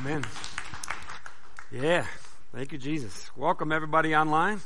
[0.00, 0.24] Amen.
[1.70, 2.06] Yeah.
[2.54, 3.30] Thank you, Jesus.
[3.36, 4.62] Welcome everybody online.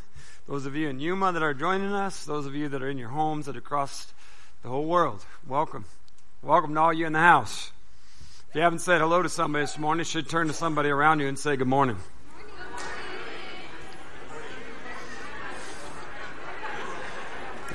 [0.47, 2.99] Those of you in Yuma that are joining us, those of you that are in
[2.99, 4.13] your homes that are across
[4.63, 5.87] the whole world, welcome.
[6.41, 7.73] Welcome to all you in the house.
[8.49, 11.19] If you haven't said hello to somebody this morning, you should turn to somebody around
[11.19, 11.97] you and say good morning.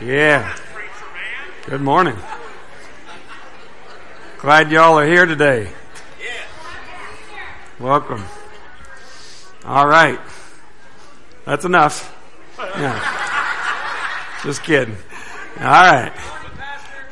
[0.02, 0.56] Yeah.
[1.66, 2.16] Good morning.
[4.38, 5.74] Glad y'all are here today.
[7.80, 8.22] Welcome.
[9.64, 10.20] All right.
[11.46, 12.14] That's enough.
[12.58, 14.40] Yeah.
[14.44, 14.98] Just kidding.
[15.60, 16.12] All right.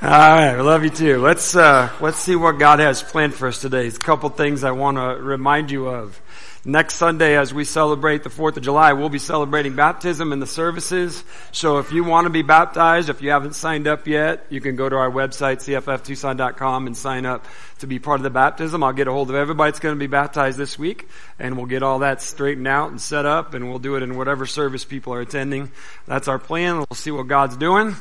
[0.02, 0.56] All right.
[0.56, 1.22] I love you too.
[1.22, 3.84] Let's, uh, let's see what God has planned for us today.
[3.84, 6.22] There's a couple things I want to remind you of.
[6.70, 10.46] Next Sunday, as we celebrate the 4th of July, we'll be celebrating baptism in the
[10.46, 11.24] services.
[11.54, 14.76] So if you want to be baptized, if you haven't signed up yet, you can
[14.76, 17.46] go to our website, cfftucson.com and sign up
[17.80, 18.84] to be part of the baptism.
[18.84, 21.08] I'll get a hold of everybody that's going to be baptized this week
[21.40, 24.18] and we'll get all that straightened out and set up and we'll do it in
[24.18, 25.72] whatever service people are attending.
[26.06, 26.80] That's our plan.
[26.80, 27.96] We'll see what God's doing.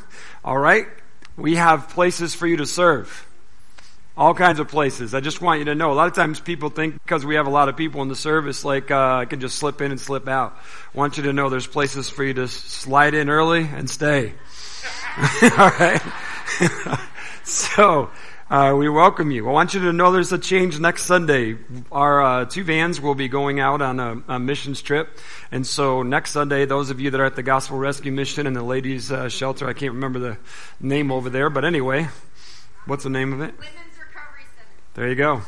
[0.45, 0.89] All right.
[1.37, 3.29] We have places for you to serve.
[4.19, 5.13] All kinds of places.
[5.13, 5.93] I just want you to know.
[5.93, 8.17] A lot of times people think because we have a lot of people in the
[8.17, 10.57] service, like uh, I can just slip in and slip out.
[10.95, 14.33] I want you to know there's places for you to slide in early and stay.
[15.43, 16.01] All right.
[17.45, 18.11] so
[18.49, 19.47] uh, we welcome you.
[19.49, 21.59] I want you to know there's a change next Sunday.
[21.93, 25.19] Our uh, two vans will be going out on a, a, missions trip,
[25.51, 28.55] and so next Sunday, those of you that are at the Gospel Rescue Mission and
[28.55, 30.39] the ladies' uh, shelter, I can't remember the
[30.81, 32.09] name over there, but anyway,
[32.87, 33.55] what's the name of it?
[34.97, 35.43] There you go.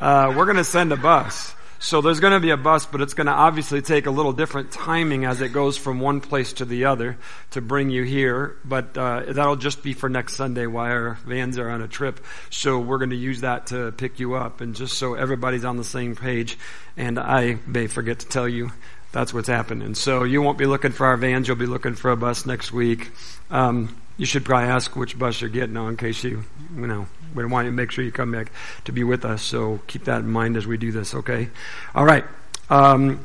[0.00, 1.54] Uh, we're going to send a bus.
[1.78, 4.32] So there's going to be a bus, but it's going to obviously take a little
[4.32, 7.18] different timing as it goes from one place to the other
[7.50, 8.56] to bring you here.
[8.64, 12.24] But uh, that'll just be for next Sunday while our vans are on a trip.
[12.48, 15.76] So we're going to use that to pick you up, and just so everybody's on
[15.76, 16.56] the same page.
[16.96, 18.72] And I may forget to tell you
[19.12, 19.94] that's what's happening.
[19.94, 22.72] So you won't be looking for our vans; you'll be looking for a bus next
[22.72, 23.10] week.
[23.50, 26.44] Um, you should probably ask which bus you're getting on in case you,
[26.74, 28.50] you know, we want to make sure you come back
[28.84, 29.42] to be with us.
[29.42, 31.48] So keep that in mind as we do this, okay?
[31.94, 32.24] All right.
[32.70, 33.24] Um,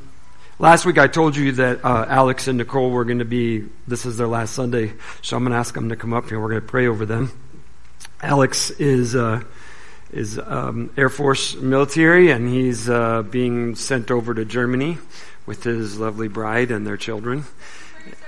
[0.60, 4.06] last week I told you that uh, Alex and Nicole were going to be, this
[4.06, 6.40] is their last Sunday, so I'm going to ask them to come up here.
[6.40, 7.32] We're going to pray over them.
[8.22, 9.42] Alex is, uh,
[10.12, 14.98] is um, Air Force military, and he's uh, being sent over to Germany
[15.46, 17.46] with his lovely bride and their children.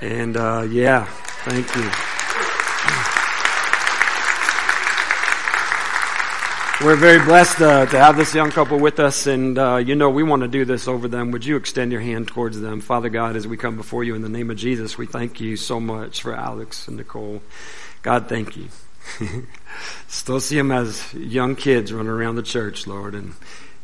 [0.02, 1.06] And uh, yeah,
[1.46, 2.23] thank you.
[6.84, 10.10] We're very blessed uh, to have this young couple with us, and uh, you know
[10.10, 11.32] we want to do this over them.
[11.32, 14.22] Would you extend your hand towards them, Father God, as we come before you in
[14.22, 14.98] the name of Jesus?
[14.98, 17.42] We thank you so much for Alex and Nicole.
[18.02, 18.68] God, thank you.
[20.10, 23.36] Still see them as young kids running around the church, Lord, and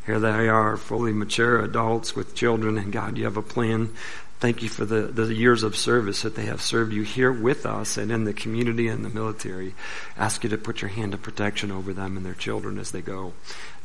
[0.04, 3.94] here they are, fully mature adults with children, and God, you have a plan
[4.40, 7.66] Thank you for the, the years of service that they have served you here with
[7.66, 9.74] us and in the community and the military.
[10.16, 13.02] Ask you to put your hand of protection over them and their children as they
[13.02, 13.34] go.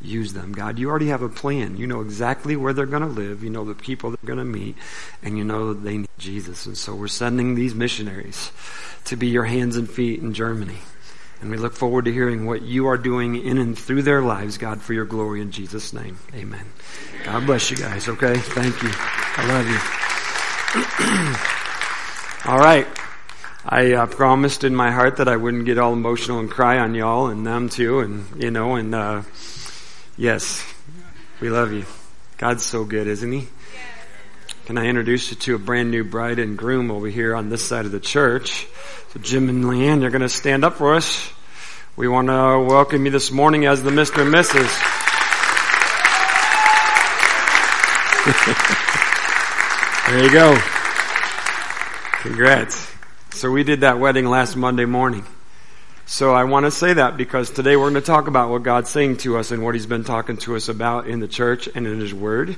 [0.00, 0.52] Use them.
[0.52, 1.76] God, you already have a plan.
[1.76, 3.44] You know exactly where they're going to live.
[3.44, 4.76] You know the people they're going to meet.
[5.22, 6.64] And you know they need Jesus.
[6.64, 8.50] And so we're sending these missionaries
[9.04, 10.78] to be your hands and feet in Germany.
[11.42, 14.56] And we look forward to hearing what you are doing in and through their lives,
[14.56, 16.16] God, for your glory in Jesus' name.
[16.34, 16.64] Amen.
[17.24, 18.38] God bless you guys, okay?
[18.38, 18.90] Thank you.
[18.90, 20.15] I love you.
[22.44, 22.86] all right.
[23.64, 26.94] I uh, promised in my heart that I wouldn't get all emotional and cry on
[26.94, 29.22] y'all and them too, and you know, and uh,
[30.18, 30.62] yes,
[31.40, 31.86] we love you.
[32.36, 33.48] God's so good, isn't He?
[34.66, 37.66] Can I introduce you to a brand new bride and groom over here on this
[37.66, 38.66] side of the church?
[39.14, 41.32] So Jim and Leanne, you're going to stand up for us.
[41.96, 44.20] We want to welcome you this morning as the Mr.
[44.20, 44.82] and Mrs.
[50.08, 50.56] There you go.
[52.20, 52.88] Congrats.
[53.32, 55.26] So we did that wedding last Monday morning.
[56.06, 58.88] So I want to say that because today we're going to talk about what God's
[58.88, 61.88] saying to us and what He's been talking to us about in the church and
[61.88, 62.56] in His Word.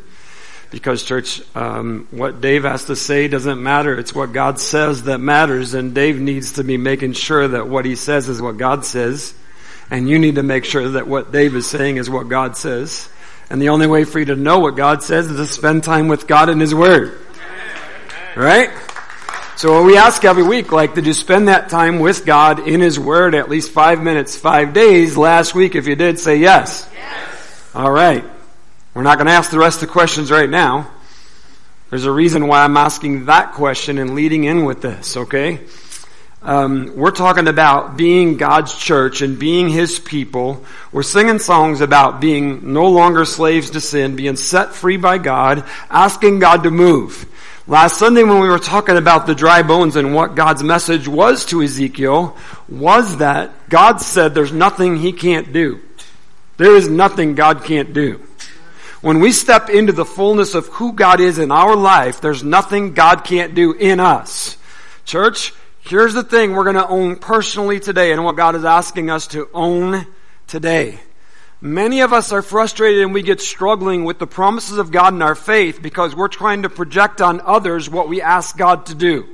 [0.71, 3.99] Because church, um, what Dave has to say doesn't matter.
[3.99, 7.87] It's what God says that matters, and Dave needs to be making sure that what
[7.87, 9.33] he says is what God says,
[9.91, 13.09] and you need to make sure that what Dave is saying is what God says.
[13.49, 16.09] And the only way for you to know what God says is to spend time
[16.09, 17.19] with God and His Word.
[18.39, 18.71] Right?
[19.57, 22.97] So we ask every week, like, did you spend that time with God in His
[22.97, 25.17] Word at least five minutes, five days?
[25.17, 26.89] Last week, if you did, say yes.
[26.95, 27.71] yes.
[27.75, 28.25] All right.
[28.95, 30.89] We're not going to ask the rest of the questions right now.
[31.91, 35.59] There's a reason why I'm asking that question and leading in with this, okay?
[36.41, 40.65] Um, we're talking about being God's church and being His people.
[40.93, 45.65] We're singing songs about being no longer slaves to sin, being set free by God,
[45.91, 47.27] asking God to move.
[47.69, 51.45] Last Sunday when we were talking about the dry bones and what God's message was
[51.47, 52.35] to Ezekiel
[52.67, 55.83] was that God said there's nothing He can't do.
[56.57, 58.23] There is nothing God can't do.
[59.03, 62.95] When we step into the fullness of who God is in our life, there's nothing
[62.95, 64.57] God can't do in us.
[65.05, 69.11] Church, here's the thing we're going to own personally today and what God is asking
[69.11, 70.07] us to own
[70.47, 71.01] today.
[71.61, 75.23] Many of us are frustrated and we get struggling with the promises of God in
[75.23, 79.27] our faith because we're trying to project on others what we ask God to do.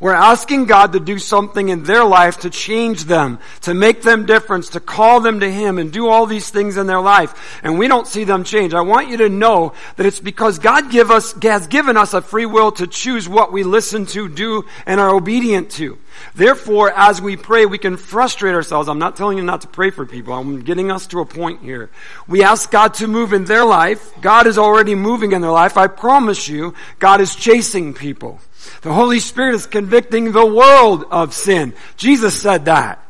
[0.00, 4.26] We're asking God to do something in their life to change them, to make them
[4.26, 7.60] difference, to call them to Him and do all these things in their life.
[7.64, 8.74] And we don't see them change.
[8.74, 12.22] I want you to know that it's because God give us, has given us a
[12.22, 15.98] free will to choose what we listen to, do, and are obedient to.
[16.34, 18.88] Therefore, as we pray, we can frustrate ourselves.
[18.88, 20.32] I'm not telling you not to pray for people.
[20.32, 21.90] I'm getting us to a point here.
[22.28, 24.12] We ask God to move in their life.
[24.20, 25.76] God is already moving in their life.
[25.76, 28.40] I promise you, God is chasing people.
[28.82, 31.74] The Holy Spirit is convicting the world of sin.
[31.96, 33.04] Jesus said that.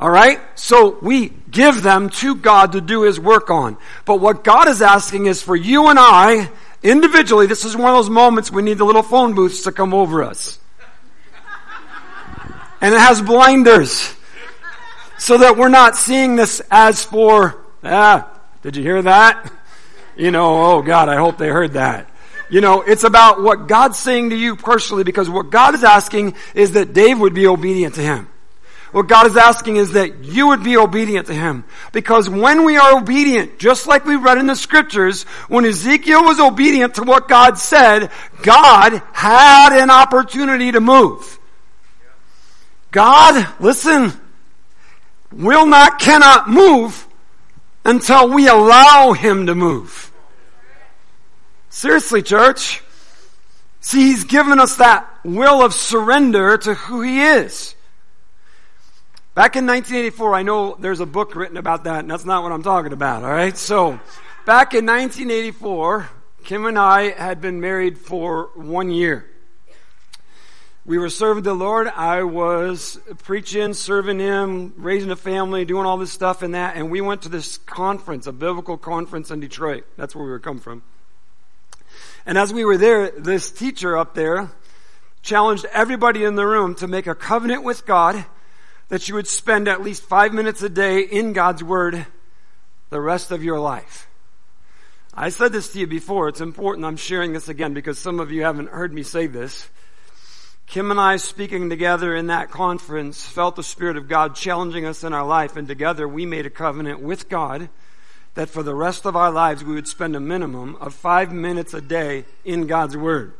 [0.00, 0.40] Alright?
[0.56, 3.78] So we give them to God to do His work on.
[4.04, 6.50] But what God is asking is for you and I,
[6.82, 9.94] individually, this is one of those moments we need the little phone booths to come
[9.94, 10.58] over us.
[12.80, 14.14] And it has blinders.
[15.18, 18.30] So that we're not seeing this as for, ah,
[18.60, 19.50] did you hear that?
[20.14, 22.10] You know, oh God, I hope they heard that.
[22.48, 26.34] You know, it's about what God's saying to you personally because what God is asking
[26.54, 28.28] is that Dave would be obedient to Him.
[28.92, 31.64] What God is asking is that you would be obedient to Him.
[31.92, 36.40] Because when we are obedient, just like we read in the scriptures, when Ezekiel was
[36.40, 38.10] obedient to what God said,
[38.42, 41.38] God had an opportunity to move.
[42.92, 44.12] God, listen,
[45.32, 47.06] will not, cannot move
[47.84, 50.10] until we allow Him to move.
[51.76, 52.82] Seriously, church.
[53.80, 57.74] See, He's given us that will of surrender to who He is.
[59.34, 62.52] Back in 1984, I know there's a book written about that, and that's not what
[62.52, 63.58] I'm talking about, alright?
[63.58, 64.00] So,
[64.46, 66.08] back in 1984,
[66.44, 69.26] Kim and I had been married for one year.
[70.86, 71.88] We were serving the Lord.
[71.88, 76.90] I was preaching, serving Him, raising a family, doing all this stuff and that, and
[76.90, 79.84] we went to this conference, a biblical conference in Detroit.
[79.98, 80.82] That's where we were come from.
[82.26, 84.50] And as we were there, this teacher up there
[85.22, 88.26] challenged everybody in the room to make a covenant with God
[88.88, 92.04] that you would spend at least five minutes a day in God's Word
[92.90, 94.08] the rest of your life.
[95.14, 96.28] I said this to you before.
[96.28, 96.84] It's important.
[96.84, 99.68] I'm sharing this again because some of you haven't heard me say this.
[100.66, 105.04] Kim and I speaking together in that conference felt the Spirit of God challenging us
[105.04, 107.68] in our life and together we made a covenant with God
[108.36, 111.74] that for the rest of our lives we would spend a minimum of five minutes
[111.74, 113.34] a day in God's Word.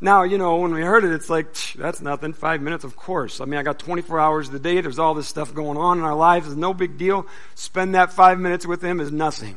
[0.00, 2.32] Now, you know, when we heard it, it's like, that's nothing.
[2.32, 3.40] Five minutes, of course.
[3.40, 4.80] I mean, I got 24 hours a day.
[4.80, 6.46] There's all this stuff going on in our lives.
[6.46, 7.26] It's no big deal.
[7.54, 9.56] Spend that five minutes with Him is nothing.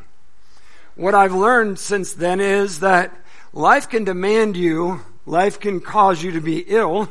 [0.95, 3.13] What I've learned since then is that
[3.53, 5.01] life can demand you.
[5.25, 7.09] Life can cause you to be ill.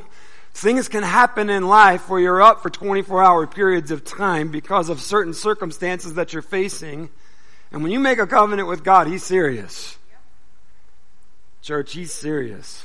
[0.55, 4.89] Things can happen in life where you're up for 24 hour periods of time because
[4.89, 7.11] of certain circumstances that you're facing.
[7.73, 9.99] And when you make a covenant with God, He's serious.
[11.63, 12.85] Church, He's serious.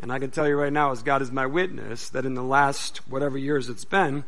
[0.00, 2.42] And I can tell you right now, as God is my witness, that in the
[2.42, 4.24] last whatever years it's been,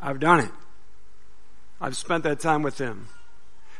[0.00, 0.50] I've done it.
[1.80, 3.08] I've spent that time with Him.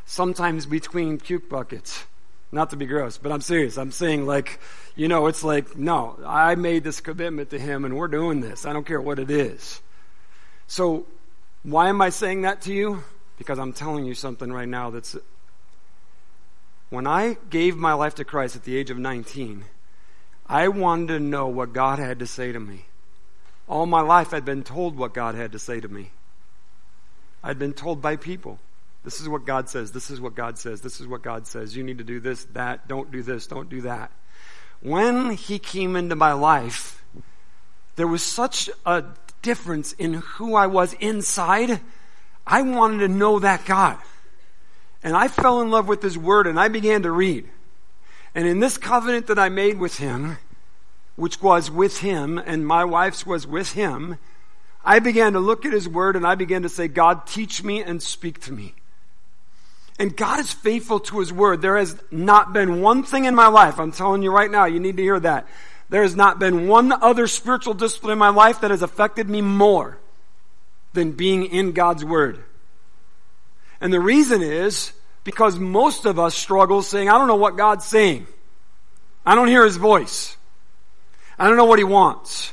[0.05, 2.05] Sometimes between puke buckets.
[2.51, 3.77] Not to be gross, but I'm serious.
[3.77, 4.59] I'm saying like,
[4.97, 8.65] you know, it's like, no, I made this commitment to Him and we're doing this.
[8.65, 9.83] I don't care what it is.
[10.67, 11.07] So,
[11.63, 13.03] why am I saying that to you?
[13.39, 15.17] Because I'm telling you something right now that's.
[16.91, 19.65] When I gave my life to Christ at the age of 19,
[20.47, 22.87] I wanted to know what God had to say to me.
[23.69, 26.11] All my life I'd been told what God had to say to me.
[27.45, 28.59] I'd been told by people.
[29.05, 29.93] This is what God says.
[29.93, 30.81] This is what God says.
[30.81, 31.77] This is what God says.
[31.77, 32.89] You need to do this, that.
[32.89, 33.47] Don't do this.
[33.47, 34.11] Don't do that.
[34.81, 37.05] When He came into my life,
[37.97, 39.05] there was such a
[39.43, 41.81] difference in who I was inside
[42.49, 43.99] I wanted to know that God.
[45.03, 47.47] And I fell in love with His Word and I began to read.
[48.35, 50.39] And in this covenant that I made with Him,
[51.15, 54.17] which was with Him and my wife's was with Him,
[54.83, 57.83] I began to look at His Word and I began to say, God, teach me
[57.83, 58.75] and speak to me.
[59.99, 61.61] And God is faithful to His Word.
[61.61, 64.81] There has not been one thing in my life, I'm telling you right now, you
[64.81, 65.47] need to hear that.
[65.91, 69.43] There has not been one other spiritual discipline in my life that has affected me
[69.43, 69.99] more
[70.93, 72.45] than being in God's Word.
[73.81, 74.93] And the reason is
[75.25, 78.27] because most of us struggle saying, I don't know what God's saying.
[79.25, 80.37] I don't hear His voice.
[81.39, 82.53] I don't know what He wants.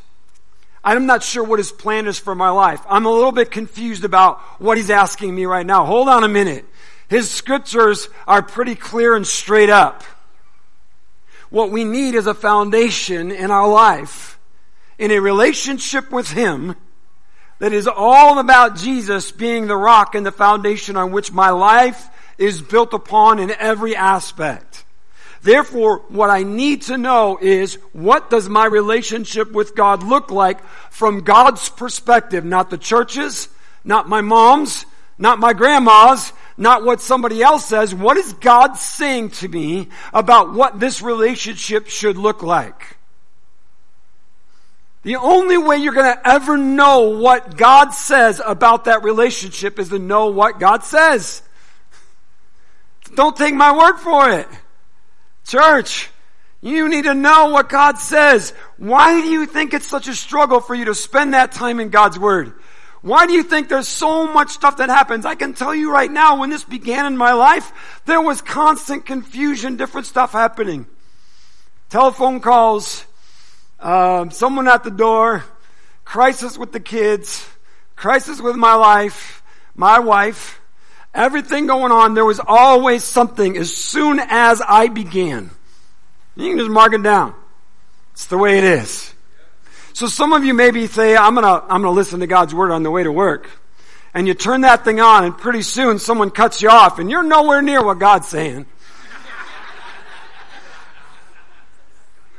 [0.83, 2.81] I'm not sure what His plan is for my life.
[2.87, 5.85] I'm a little bit confused about what He's asking me right now.
[5.85, 6.65] Hold on a minute.
[7.07, 10.03] His scriptures are pretty clear and straight up.
[11.49, 14.39] What we need is a foundation in our life,
[14.97, 16.75] in a relationship with Him
[17.59, 22.09] that is all about Jesus being the rock and the foundation on which my life
[22.37, 24.83] is built upon in every aspect.
[25.41, 30.65] Therefore, what I need to know is what does my relationship with God look like
[30.89, 33.47] from God's perspective, not the church's,
[33.83, 34.85] not my mom's,
[35.17, 37.93] not my grandma's, not what somebody else says.
[37.93, 42.94] What is God saying to me about what this relationship should look like?
[45.05, 49.89] The only way you're going to ever know what God says about that relationship is
[49.89, 51.43] to know what God says.
[53.13, 54.47] Don't take my word for it.
[55.45, 56.09] Church,
[56.59, 58.55] you need to know what God says.
[58.77, 61.89] Why do you think it's such a struggle for you to spend that time in
[61.89, 62.53] God's Word?
[63.03, 65.23] Why do you think there's so much stuff that happens?
[65.23, 69.05] I can tell you right now, when this began in my life, there was constant
[69.05, 70.87] confusion, different stuff happening.
[71.91, 73.05] Telephone calls,
[73.85, 75.43] um, someone at the door,
[76.03, 77.47] crisis with the kids,
[77.95, 79.43] crisis with my life,
[79.75, 80.59] my wife,
[81.13, 82.15] everything going on.
[82.15, 85.51] There was always something as soon as I began.
[86.35, 87.35] You can just mark it down.
[88.13, 89.13] It's the way it is.
[89.93, 92.81] So some of you maybe say, I'm gonna, I'm gonna listen to God's word on
[92.81, 93.47] the way to work.
[94.15, 97.21] And you turn that thing on and pretty soon someone cuts you off and you're
[97.21, 98.65] nowhere near what God's saying.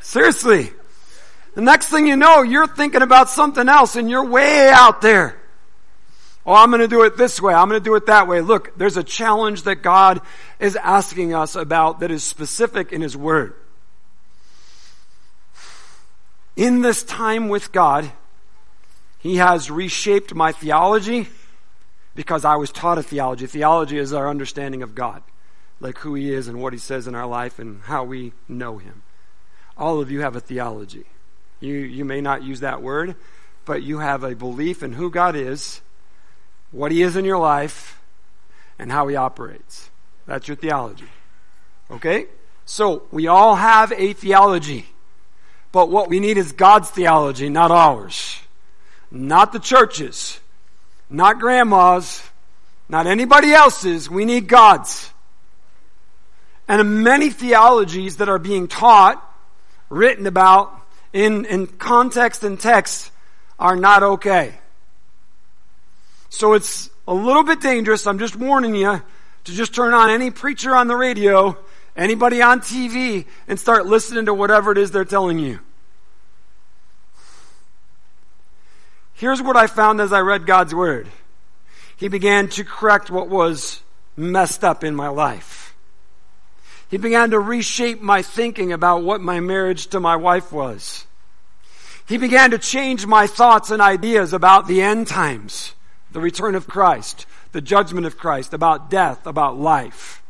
[0.00, 0.72] Seriously.
[1.56, 5.36] The next thing you know, you're thinking about something else and you're way out there.
[6.46, 7.52] Oh, I'm going to do it this way.
[7.52, 8.40] I'm going to do it that way.
[8.40, 10.20] Look, there's a challenge that God
[10.60, 13.54] is asking us about that is specific in His Word
[16.56, 18.10] in this time with God,
[19.18, 21.28] He has reshaped my theology
[22.14, 23.46] because I was taught a theology.
[23.46, 25.22] Theology is our understanding of God,
[25.80, 28.78] like who He is and what He says in our life and how we know
[28.78, 29.02] Him.
[29.76, 31.04] All of you have a theology.
[31.60, 33.16] You, you may not use that word,
[33.64, 35.80] but you have a belief in who God is,
[36.70, 38.00] what He is in your life,
[38.78, 39.90] and how He operates.
[40.26, 41.08] That's your theology.
[41.90, 42.26] Okay?
[42.64, 44.86] So, we all have a theology.
[45.72, 48.40] But what we need is God's theology, not ours.
[49.10, 50.40] Not the church's.
[51.08, 52.22] Not grandma's.
[52.88, 54.10] Not anybody else's.
[54.10, 55.12] We need God's.
[56.68, 59.22] And many theologies that are being taught,
[59.88, 60.72] written about,
[61.12, 63.10] in, in context and text,
[63.58, 64.54] are not okay.
[66.28, 68.06] So it's a little bit dangerous.
[68.06, 69.02] I'm just warning you
[69.44, 71.56] to just turn on any preacher on the radio,
[71.96, 75.60] anybody on TV, and start listening to whatever it is they're telling you.
[79.14, 81.08] Here's what I found as I read God's Word.
[81.96, 83.80] He began to correct what was
[84.14, 85.55] messed up in my life.
[86.88, 91.06] He began to reshape my thinking about what my marriage to my wife was.
[92.06, 95.74] He began to change my thoughts and ideas about the end times,
[96.12, 100.22] the return of Christ, the judgment of Christ, about death, about life.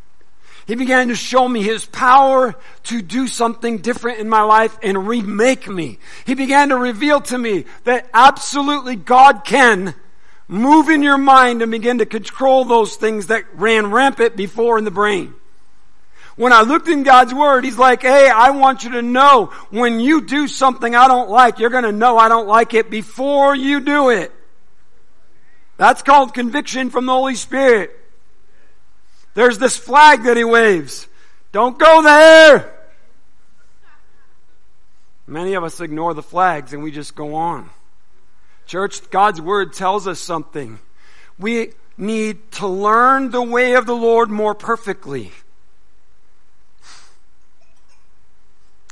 [0.66, 5.06] He began to show me His power to do something different in my life and
[5.06, 5.98] remake me.
[6.24, 9.94] He began to reveal to me that absolutely God can
[10.48, 14.84] move in your mind and begin to control those things that ran rampant before in
[14.84, 15.34] the brain.
[16.36, 20.00] When I looked in God's Word, He's like, hey, I want you to know when
[20.00, 23.80] you do something I don't like, you're gonna know I don't like it before you
[23.80, 24.32] do it.
[25.78, 27.90] That's called conviction from the Holy Spirit.
[29.34, 31.06] There's this flag that he waves.
[31.52, 32.72] Don't go there.
[35.26, 37.68] Many of us ignore the flags and we just go on.
[38.66, 40.78] Church, God's word tells us something.
[41.38, 45.32] We need to learn the way of the Lord more perfectly.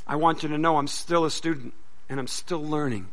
[0.07, 1.73] I want you to know I'm still a student
[2.09, 3.07] and I'm still learning.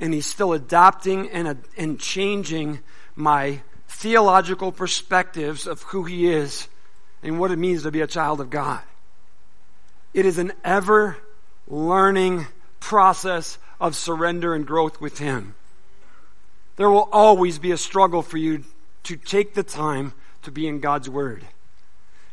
[0.00, 2.80] And He's still adapting and, and changing
[3.14, 6.68] my theological perspectives of who He is
[7.22, 8.82] and what it means to be a child of God.
[10.12, 11.16] It is an ever
[11.68, 12.46] learning
[12.80, 15.54] process of surrender and growth with Him.
[16.76, 18.64] There will always be a struggle for you
[19.04, 21.44] to take the time to be in God's Word.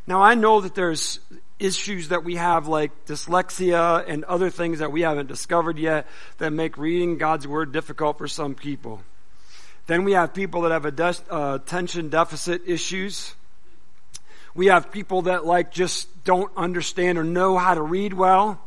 [0.06, 1.20] Now, I know that there's
[1.64, 6.52] issues that we have, like dyslexia and other things that we haven't discovered yet that
[6.52, 9.02] make reading God's Word difficult for some people.
[9.88, 13.36] Then we have people that have uh, attention deficit issues.
[14.54, 18.62] We have people that like just don't understand or know how to read well.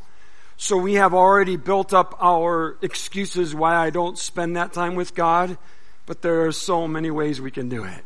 [0.57, 5.15] So we have already built up our excuses why I don't spend that time with
[5.15, 5.59] God,
[6.07, 8.05] but there are so many ways we can do it.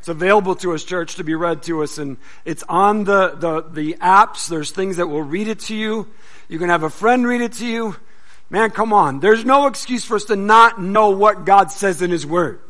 [0.00, 2.16] It's available to us, church, to be read to us, and
[2.46, 4.48] it's on the, the, the apps.
[4.48, 6.08] There's things that will read it to you.
[6.48, 7.96] You can have a friend read it to you.
[8.48, 9.20] Man, come on.
[9.20, 12.60] There's no excuse for us to not know what God says in His Word.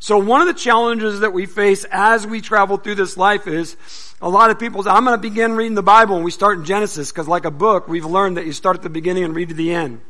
[0.00, 3.76] So one of the challenges that we face as we travel through this life is
[4.20, 6.58] a lot of people say, I'm going to begin reading the Bible and we start
[6.58, 9.34] in Genesis because like a book, we've learned that you start at the beginning and
[9.34, 10.00] read to the end.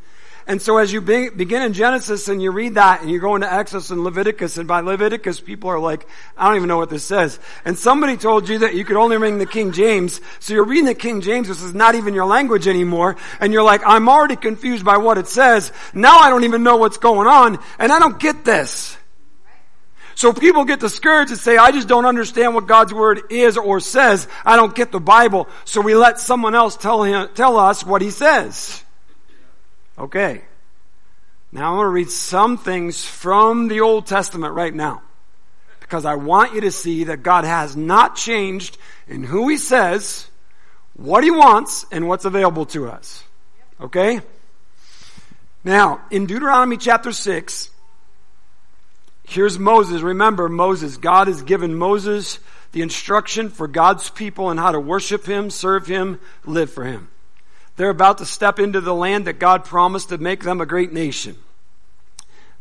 [0.46, 3.34] And so as you be, begin in Genesis and you read that and you go
[3.34, 6.06] into Exodus and Leviticus and by Leviticus people are like,
[6.36, 7.38] I don't even know what this says.
[7.64, 10.20] And somebody told you that you could only read the King James.
[10.38, 13.16] So you're reading the King James, which is not even your language anymore.
[13.40, 15.72] And you're like, I'm already confused by what it says.
[15.94, 18.96] Now I don't even know what's going on and I don't get this.
[20.20, 23.80] So people get discouraged and say, I just don't understand what God's word is or
[23.80, 24.28] says.
[24.44, 25.48] I don't get the Bible.
[25.64, 28.84] So we let someone else tell him, tell us what he says.
[29.98, 30.42] Okay.
[31.52, 35.02] Now I'm going to read some things from the Old Testament right now.
[35.80, 38.78] Because I want you to see that God has not changed
[39.08, 40.28] in who He says,
[40.94, 43.24] what He wants, and what's available to us.
[43.80, 44.20] Okay?
[45.64, 47.70] Now, in Deuteronomy chapter 6,
[49.24, 50.00] here's Moses.
[50.00, 50.96] Remember, Moses.
[50.96, 52.38] God has given Moses
[52.72, 57.09] the instruction for God's people and how to worship Him, serve Him, live for Him.
[57.80, 60.92] They're about to step into the land that God promised to make them a great
[60.92, 61.34] nation.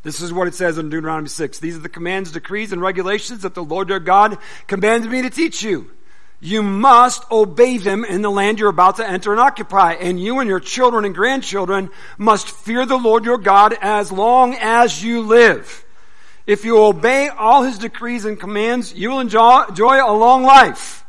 [0.02, 1.60] This is what it says in Deuteronomy 6.
[1.60, 5.30] These are the commands, decrees, and regulations that the Lord your God commanded me to
[5.30, 5.92] teach you.
[6.40, 9.96] You must obey them in the land you're about to enter and occupy.
[9.96, 14.56] And you and your children and grandchildren must fear the Lord your God as long
[14.56, 15.84] as you live.
[16.48, 21.04] If you obey all his decrees and commands, you will enjoy, enjoy a long life.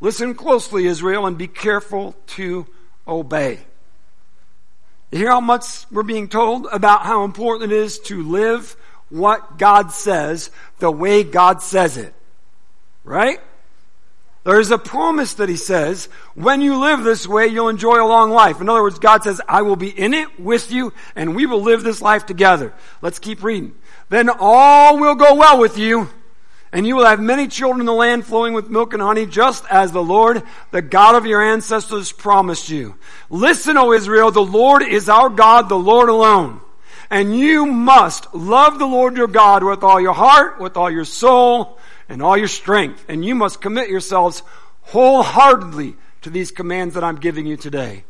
[0.00, 2.66] Listen closely, Israel, and be careful to
[3.06, 3.58] obey.
[5.10, 8.76] You hear how much we're being told about how important it is to live
[9.08, 12.12] what God says the way God says it.
[13.04, 13.38] Right?
[14.44, 18.30] There's a promise that he says, when you live this way, you'll enjoy a long
[18.30, 18.60] life.
[18.60, 21.62] In other words, God says, I will be in it with you and we will
[21.62, 22.72] live this life together.
[23.02, 23.74] Let's keep reading.
[24.08, 26.08] Then all will go well with you
[26.76, 29.64] and you will have many children in the land flowing with milk and honey, just
[29.70, 32.96] as the Lord, the God of your ancestors, promised you.
[33.30, 36.60] Listen, O Israel, the Lord is our God, the Lord alone.
[37.08, 41.06] And you must love the Lord your God with all your heart, with all your
[41.06, 41.78] soul,
[42.10, 43.06] and all your strength.
[43.08, 44.42] And you must commit yourselves
[44.82, 48.04] wholeheartedly to these commands that I'm giving you today.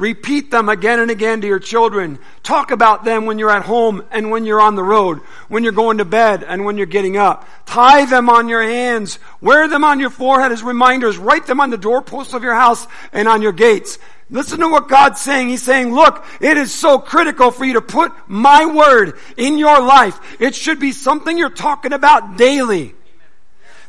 [0.00, 2.18] Repeat them again and again to your children.
[2.42, 5.72] Talk about them when you're at home and when you're on the road, when you're
[5.72, 7.46] going to bed and when you're getting up.
[7.66, 9.18] Tie them on your hands.
[9.42, 11.18] Wear them on your forehead as reminders.
[11.18, 13.98] Write them on the doorposts of your house and on your gates.
[14.30, 15.50] Listen to what God's saying.
[15.50, 19.82] He's saying, look, it is so critical for you to put my word in your
[19.82, 20.18] life.
[20.40, 22.94] It should be something you're talking about daily.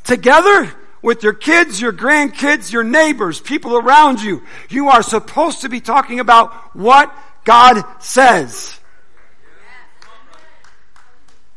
[0.03, 4.43] Together, with your kids, your grandkids, your neighbors, people around you.
[4.69, 8.77] You are supposed to be talking about what God says.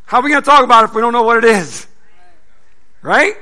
[0.06, 1.86] How are we going to talk about it if we don't know what it is?
[3.02, 3.34] Right?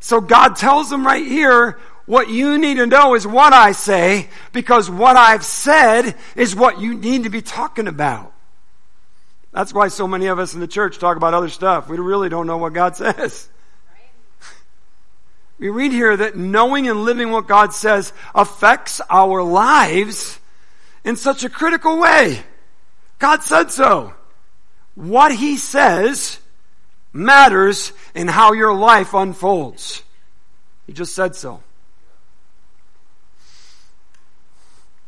[0.00, 4.28] So God tells them right here, what you need to know is what I say,
[4.52, 8.32] because what I've said is what you need to be talking about.
[9.52, 11.88] That's why so many of us in the church talk about other stuff.
[11.88, 13.48] We really don't know what God says.
[15.60, 20.40] We read here that knowing and living what God says affects our lives
[21.04, 22.42] in such a critical way.
[23.18, 24.14] God said so.
[24.94, 26.38] What He says
[27.12, 30.02] matters in how your life unfolds.
[30.86, 31.62] He just said so.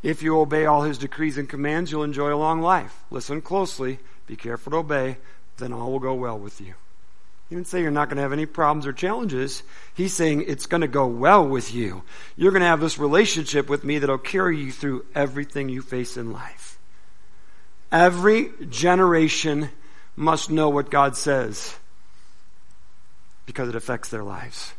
[0.02, 3.02] If you obey all His decrees and commands, you'll enjoy a long life.
[3.10, 5.16] Listen closely, be careful to obey,
[5.56, 6.74] then all will go well with you.
[7.52, 9.62] He didn't say you're not going to have any problems or challenges.
[9.92, 12.02] He's saying it's going to go well with you.
[12.34, 16.16] You're going to have this relationship with me that'll carry you through everything you face
[16.16, 16.78] in life.
[17.92, 19.68] Every generation
[20.16, 21.76] must know what God says
[23.44, 24.72] because it affects their lives.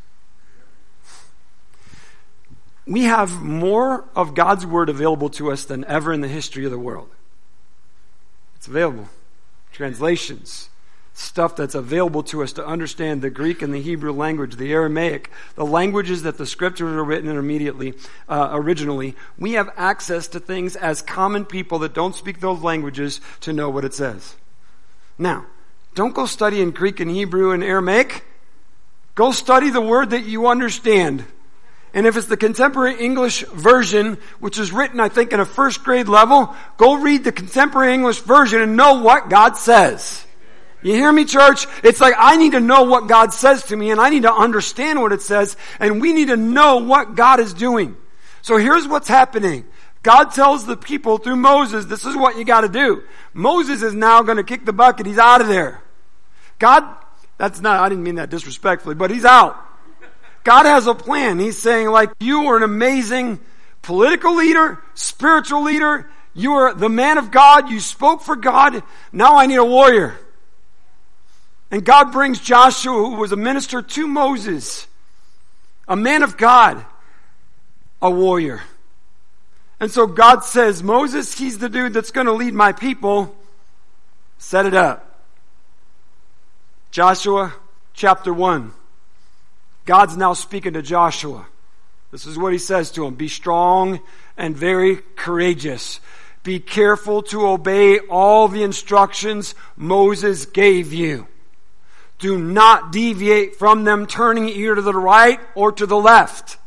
[2.88, 6.72] We have more of God's Word available to us than ever in the history of
[6.72, 7.12] the world.
[8.56, 9.10] It's available.
[9.72, 10.70] Translations
[11.14, 15.30] stuff that's available to us to understand the Greek and the Hebrew language, the Aramaic,
[15.56, 17.94] the languages that the scriptures were written in immediately,
[18.28, 23.22] uh, originally, we have access to things as common people that don't speak those languages
[23.42, 24.36] to know what it says.
[25.18, 25.46] Now,
[25.94, 28.26] don't go study in Greek and Hebrew and Aramaic.
[29.14, 31.24] Go study the word that you understand.
[31.94, 35.84] And if it's the contemporary English version, which is written, I think, in a first
[35.84, 40.26] grade level, go read the contemporary English version and know what God says.
[40.84, 41.66] You hear me, church?
[41.84, 44.34] It's like I need to know what God says to me and I need to
[44.34, 47.96] understand what it says and we need to know what God is doing.
[48.42, 49.66] So here's what's happening.
[50.04, 53.04] God tells the people through Moses, this is what you gotta do.
[53.34, 55.06] Moses is now gonna kick the bucket.
[55.06, 55.82] He's out of there.
[56.60, 56.84] God,
[57.38, 59.58] that's not, I didn't mean that disrespectfully, but he's out.
[60.44, 61.40] God has a plan.
[61.40, 63.40] He's saying like, you are an amazing
[63.82, 66.10] political leader, spiritual leader.
[66.34, 67.70] You are the man of God.
[67.70, 68.84] You spoke for God.
[69.12, 70.18] Now I need a warrior.
[71.74, 74.86] And God brings Joshua, who was a minister to Moses,
[75.88, 76.86] a man of God,
[78.00, 78.62] a warrior.
[79.80, 83.36] And so God says, Moses, he's the dude that's going to lead my people.
[84.38, 85.20] Set it up.
[86.92, 87.56] Joshua
[87.96, 88.72] chapter 1.
[89.86, 91.48] God's now speaking to Joshua.
[92.12, 93.16] This is what he says to him.
[93.16, 94.00] Be strong
[94.38, 96.00] and very courageous.
[96.44, 101.28] Be careful to obey all the instructions Moses gave you.
[102.24, 106.58] Do not deviate from them, turning either to the right or to the left.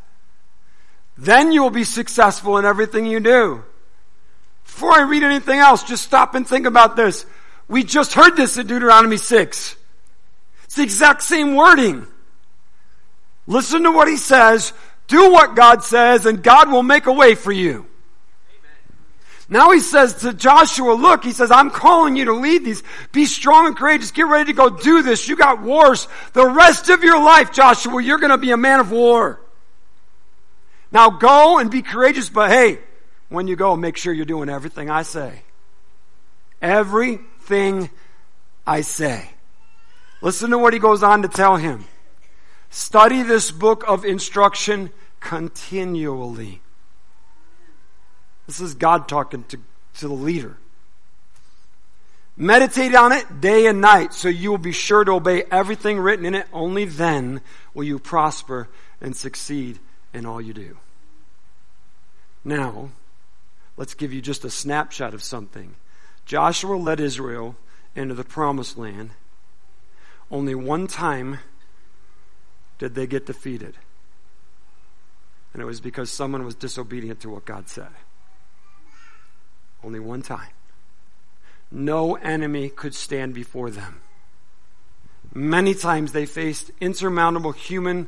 [1.17, 3.63] Then you will be successful in everything you do.
[4.65, 7.25] Before I read anything else, just stop and think about this.
[7.67, 9.75] We just heard this in Deuteronomy 6.
[10.65, 12.05] It's the exact same wording.
[13.47, 14.73] Listen to what he says,
[15.07, 17.87] do what God says, and God will make a way for you.
[19.49, 22.83] Now he says to Joshua, look, he says, I'm calling you to lead these.
[23.13, 24.11] Be strong and courageous.
[24.11, 25.29] Get ready to go do this.
[25.29, 26.07] You got wars.
[26.33, 29.39] The rest of your life, Joshua, you're going to be a man of war.
[30.91, 32.79] Now go and be courageous, but hey,
[33.29, 35.43] when you go, make sure you're doing everything I say.
[36.61, 37.89] Everything
[38.65, 39.29] I say.
[40.21, 41.85] Listen to what he goes on to tell him.
[42.69, 46.61] Study this book of instruction continually.
[48.47, 49.57] This is God talking to,
[49.95, 50.57] to the leader.
[52.37, 56.25] Meditate on it day and night so you will be sure to obey everything written
[56.25, 56.47] in it.
[56.53, 57.41] Only then
[57.73, 58.69] will you prosper
[59.01, 59.79] and succeed
[60.13, 60.77] in all you do.
[62.45, 62.91] Now,
[63.75, 65.75] let's give you just a snapshot of something.
[66.25, 67.55] Joshua led Israel
[67.95, 69.11] into the promised land.
[70.29, 71.39] Only one time
[72.77, 73.75] did they get defeated.
[75.53, 77.89] And it was because someone was disobedient to what God said.
[79.83, 80.49] Only one time.
[81.71, 84.01] No enemy could stand before them.
[85.33, 88.07] Many times they faced insurmountable human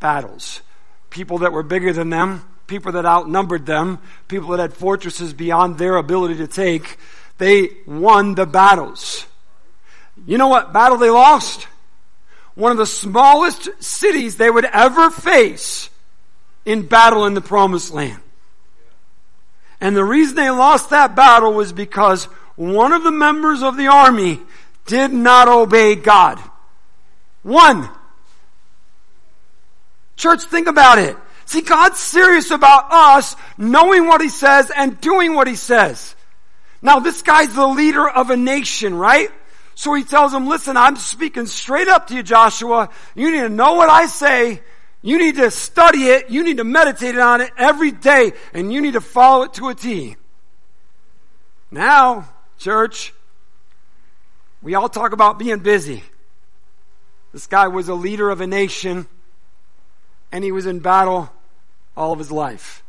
[0.00, 0.62] battles.
[1.10, 3.98] People that were bigger than them, people that outnumbered them,
[4.28, 6.98] people that had fortresses beyond their ability to take.
[7.38, 9.26] They won the battles.
[10.26, 11.66] You know what battle they lost?
[12.56, 15.88] one of the smallest cities they would ever face
[16.64, 18.20] in battle in the promised land.
[19.80, 22.24] And the reason they lost that battle was because
[22.56, 24.40] one of the members of the army
[24.86, 26.40] did not obey God.
[27.42, 27.88] One.
[30.16, 31.16] Church, think about it.
[31.44, 36.16] See, God's serious about us knowing what He says and doing what He says.
[36.82, 39.30] Now, this guy's the leader of a nation, right?
[39.74, 42.88] So he tells him, listen, I'm speaking straight up to you, Joshua.
[43.14, 44.62] You need to know what I say.
[45.06, 46.30] You need to study it.
[46.30, 49.68] You need to meditate on it every day and you need to follow it to
[49.68, 50.16] a T.
[51.70, 53.14] Now, church,
[54.62, 56.02] we all talk about being busy.
[57.32, 59.06] This guy was a leader of a nation
[60.32, 61.30] and he was in battle
[61.96, 62.82] all of his life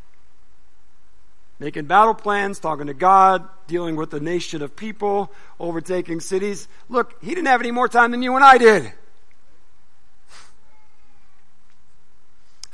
[1.59, 6.67] making battle plans, talking to God, dealing with a nation of people, overtaking cities.
[6.89, 8.93] Look, he didn't have any more time than you and I did.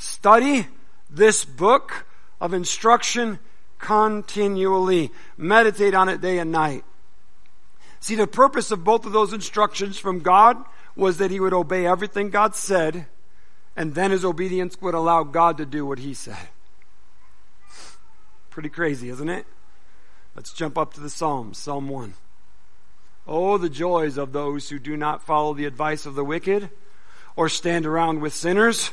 [0.03, 0.67] Study
[1.09, 2.05] this book
[2.41, 3.39] of instruction
[3.79, 5.11] continually.
[5.37, 6.83] Meditate on it day and night.
[8.01, 10.57] See, the purpose of both of those instructions from God
[10.97, 13.05] was that he would obey everything God said,
[13.77, 16.49] and then his obedience would allow God to do what he said.
[18.49, 19.45] Pretty crazy, isn't it?
[20.35, 22.13] Let's jump up to the Psalms, Psalm 1.
[23.25, 26.71] Oh, the joys of those who do not follow the advice of the wicked,
[27.37, 28.91] or stand around with sinners,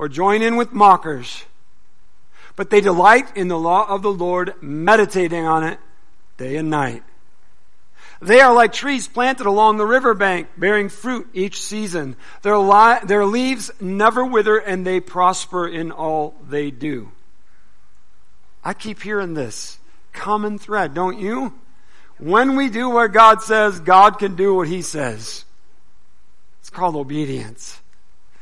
[0.00, 1.44] or join in with mockers.
[2.56, 5.78] But they delight in the law of the Lord, meditating on it
[6.38, 7.02] day and night.
[8.22, 12.16] They are like trees planted along the riverbank, bearing fruit each season.
[12.40, 17.12] Their, li- their leaves never wither, and they prosper in all they do.
[18.64, 19.78] I keep hearing this
[20.14, 21.52] common thread, don't you?
[22.16, 25.44] When we do what God says, God can do what He says.
[26.60, 27.80] It's called obedience.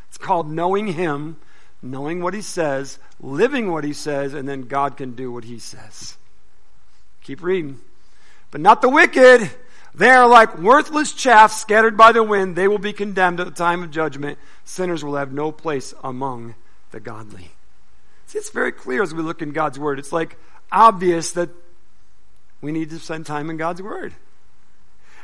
[0.09, 1.37] It's called knowing Him,
[1.83, 5.59] knowing what He says, living what He says, and then God can do what He
[5.59, 6.17] says.
[7.23, 7.81] Keep reading.
[8.51, 9.51] But not the wicked.
[9.95, 12.57] They are like worthless chaff scattered by the wind.
[12.57, 14.39] They will be condemned at the time of judgment.
[14.65, 16.55] Sinners will have no place among
[16.91, 17.51] the godly.
[18.27, 19.99] See, it's very clear as we look in God's Word.
[19.99, 20.39] It's like
[20.71, 21.51] obvious that
[22.61, 24.15] we need to spend time in God's Word.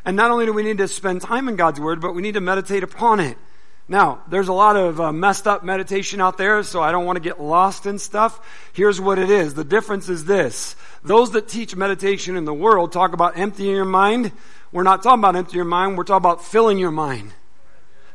[0.04, 2.34] And not only do we need to spend time in God's Word, but we need
[2.34, 3.38] to meditate upon it.
[3.86, 7.16] Now, there's a lot of uh, messed up meditation out there, so I don't want
[7.16, 8.40] to get lost in stuff.
[8.72, 9.52] Here's what it is.
[9.52, 10.74] The difference is this.
[11.02, 14.32] Those that teach meditation in the world talk about emptying your mind.
[14.72, 17.32] We're not talking about emptying your mind, we're talking about filling your mind.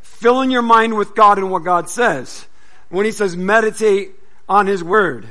[0.02, 2.48] Filling your mind with God and what God says.
[2.90, 4.16] When He says meditate
[4.48, 5.28] on His Word,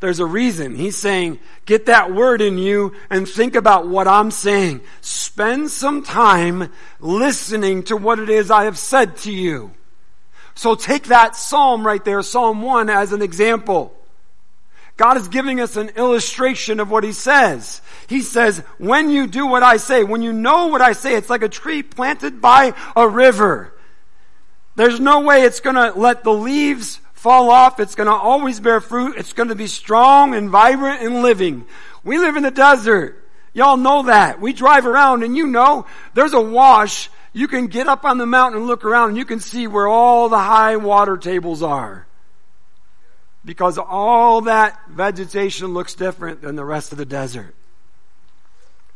[0.00, 0.74] there's a reason.
[0.74, 4.82] He's saying, get that word in you and think about what I'm saying.
[5.00, 9.72] Spend some time listening to what it is I have said to you.
[10.54, 13.92] So take that psalm right there, Psalm 1, as an example.
[14.96, 17.82] God is giving us an illustration of what He says.
[18.06, 21.28] He says, when you do what I say, when you know what I say, it's
[21.28, 23.74] like a tree planted by a river.
[24.74, 27.80] There's no way it's gonna let the leaves fall off.
[27.80, 29.16] It's going to always bear fruit.
[29.16, 31.64] It's going to be strong and vibrant and living.
[32.04, 33.20] We live in the desert.
[33.52, 34.40] Y'all know that.
[34.40, 37.10] We drive around and you know there's a wash.
[37.32, 39.88] You can get up on the mountain and look around and you can see where
[39.88, 42.06] all the high water tables are.
[43.44, 47.56] Because all that vegetation looks different than the rest of the desert.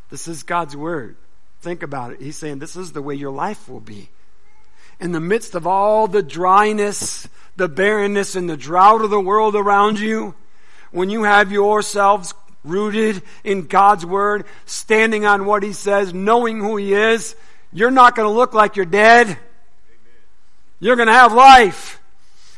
[0.08, 1.16] This is God's word.
[1.62, 2.20] Think about it.
[2.20, 4.08] He's saying this is the way your life will be.
[5.00, 7.28] In the midst of all the dryness
[7.60, 10.34] the barrenness and the drought of the world around you,
[10.90, 12.34] when you have yourselves
[12.64, 17.36] rooted in God's Word, standing on what He says, knowing who He is,
[17.72, 19.38] you're not going to look like you're dead.
[20.80, 22.00] You're going to have life.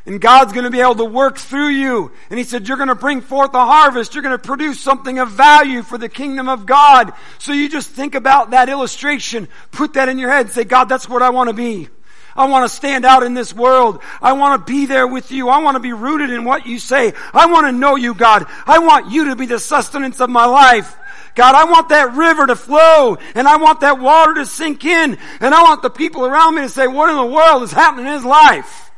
[0.06, 2.12] And God's going to be able to work through you.
[2.30, 4.14] And He said, you're going to bring forth a harvest.
[4.14, 7.12] You're going to produce something of value for the kingdom of God.
[7.38, 9.48] So you just think about that illustration.
[9.72, 11.88] Put that in your head and say, God, that's what I want to be.
[12.36, 14.00] I want to stand out in this world.
[14.20, 15.48] I want to be there with you.
[15.48, 17.12] I want to be rooted in what you say.
[17.32, 18.46] I want to know you, God.
[18.66, 20.96] I want you to be the sustenance of my life.
[21.34, 25.18] God, I want that river to flow and I want that water to sink in
[25.40, 28.06] and I want the people around me to say, what in the world is happening
[28.06, 28.90] in his life?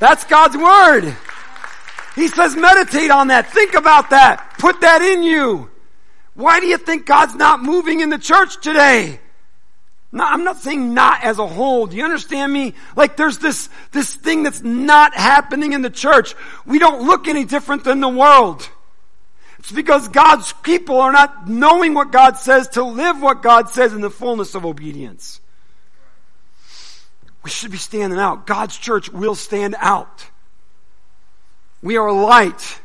[0.00, 1.16] That's God's word.
[2.16, 3.52] He says meditate on that.
[3.52, 4.54] Think about that.
[4.58, 5.70] Put that in you.
[6.34, 9.20] Why do you think God's not moving in the church today?
[10.12, 11.86] I'm not saying not as a whole.
[11.86, 12.74] Do you understand me?
[12.96, 16.34] Like there's this, this thing that's not happening in the church.
[16.64, 18.68] We don't look any different than the world.
[19.58, 23.92] It's because God's people are not knowing what God says to live what God says
[23.92, 25.40] in the fullness of obedience.
[27.42, 28.46] We should be standing out.
[28.46, 30.26] God's church will stand out.
[31.82, 32.80] We are light.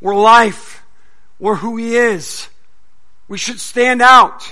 [0.00, 0.84] We're life.
[1.38, 2.48] We're who He is.
[3.28, 4.50] We should stand out.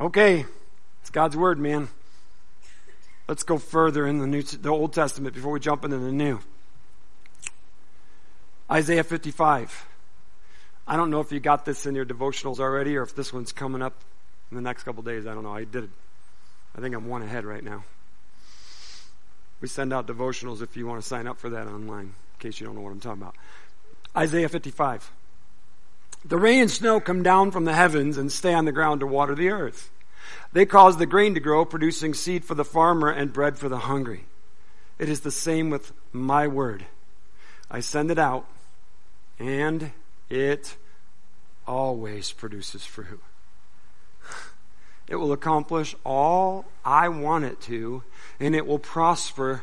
[0.00, 0.46] Okay,
[1.00, 1.88] it's God's word, man.
[3.26, 6.38] Let's go further in the New, the Old Testament before we jump into the New.
[8.70, 9.86] Isaiah 55.
[10.86, 13.50] I don't know if you got this in your devotionals already or if this one's
[13.50, 13.94] coming up
[14.52, 15.26] in the next couple days.
[15.26, 15.52] I don't know.
[15.52, 15.90] I did.
[16.76, 17.82] I think I'm one ahead right now.
[19.60, 22.60] We send out devotionals if you want to sign up for that online, in case
[22.60, 23.34] you don't know what I'm talking about.
[24.16, 25.10] Isaiah 55.
[26.24, 29.06] The rain and snow come down from the heavens and stay on the ground to
[29.06, 29.90] water the earth.
[30.52, 33.78] They cause the grain to grow, producing seed for the farmer and bread for the
[33.78, 34.26] hungry.
[34.98, 36.86] It is the same with my word.
[37.70, 38.46] I send it out,
[39.38, 39.92] and
[40.28, 40.76] it
[41.66, 43.22] always produces fruit.
[45.06, 48.02] It will accomplish all I want it to,
[48.40, 49.62] and it will prosper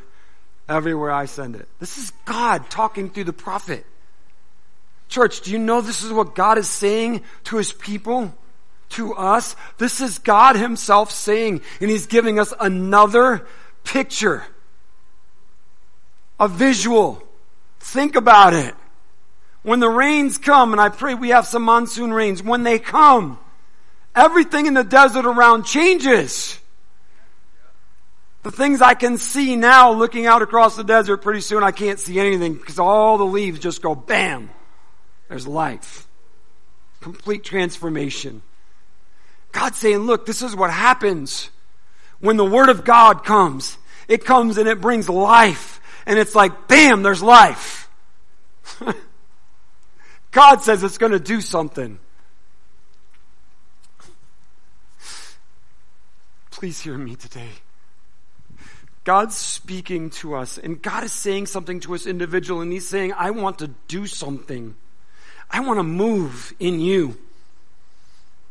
[0.67, 1.67] everywhere I send it.
[1.79, 3.85] This is God talking through the prophet.
[5.15, 8.33] Church, do you know this is what God is saying to his people?
[8.89, 9.55] To us?
[9.77, 13.47] This is God himself saying, and he's giving us another
[13.85, 14.43] picture.
[16.37, 17.23] A visual.
[17.79, 18.75] Think about it.
[19.63, 23.39] When the rains come, and I pray we have some monsoon rains, when they come,
[24.17, 26.59] everything in the desert around changes.
[28.43, 32.01] The things I can see now looking out across the desert, pretty soon I can't
[32.01, 34.49] see anything because all the leaves just go bam.
[35.27, 36.07] There's life.
[37.01, 38.41] Complete transformation.
[39.51, 41.49] God's saying, look, this is what happens
[42.19, 43.77] when the Word of God comes.
[44.07, 45.79] It comes and it brings life.
[46.05, 47.89] And it's like, bam, there's life.
[50.31, 51.97] God says it's going to do something.
[56.51, 57.49] Please hear me today.
[59.03, 63.13] God's speaking to us and God is saying something to us individual and He's saying,
[63.13, 64.75] I want to do something.
[65.49, 67.17] I want to move in you.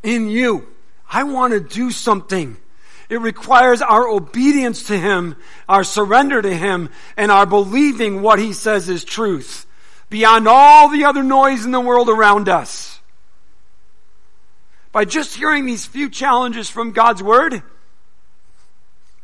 [0.03, 0.67] In you.
[1.09, 2.57] I want to do something.
[3.09, 5.35] It requires our obedience to Him,
[5.69, 9.65] our surrender to Him, and our believing what He says is truth
[10.09, 12.99] beyond all the other noise in the world around us.
[14.91, 17.61] By just hearing these few challenges from God's Word,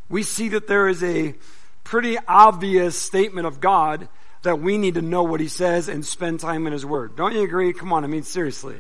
[0.10, 1.36] we see that there is a
[1.84, 4.10] pretty obvious statement of God
[4.44, 7.16] that we need to know what He says and spend time in His Word.
[7.16, 7.74] Don't you agree?
[7.74, 8.78] Come on, I mean, seriously.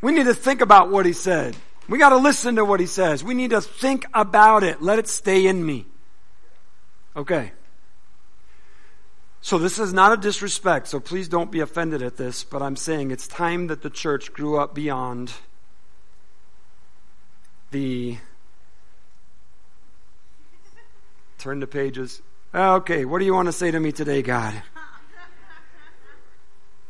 [0.00, 1.56] We need to think about what He said.
[1.88, 3.22] We got to listen to what He says.
[3.22, 4.82] We need to think about it.
[4.82, 5.86] Let it stay in me.
[7.14, 7.52] Okay.
[9.40, 12.74] So this is not a disrespect, so please don't be offended at this, but I'm
[12.74, 15.32] saying it's time that the church grew up beyond
[17.70, 18.18] the
[21.38, 22.22] turn the pages.
[22.54, 24.54] Okay, what do you want to say to me today, God?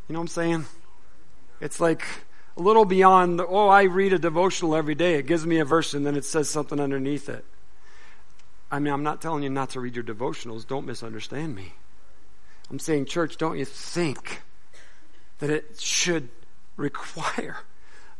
[0.08, 0.66] You know what I'm saying?
[1.60, 2.04] It's like
[2.56, 5.14] a little beyond, the, oh, I read a devotional every day.
[5.14, 7.44] It gives me a verse and then it says something underneath it.
[8.70, 10.66] I mean, I'm not telling you not to read your devotionals.
[10.66, 11.72] Don't misunderstand me.
[12.70, 14.42] I'm saying, church, don't you think
[15.38, 16.28] that it should
[16.76, 17.58] require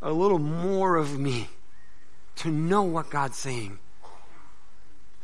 [0.01, 1.49] a little more of me
[2.37, 3.79] to know what God's saying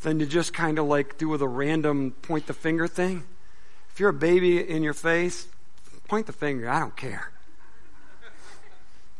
[0.02, 3.24] than to just kind of like do with a random point the finger thing?
[3.92, 5.48] If you're a baby in your face,
[6.08, 6.68] point the finger.
[6.68, 7.30] I don't care.